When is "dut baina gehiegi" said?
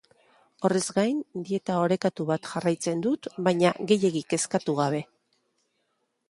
3.07-4.25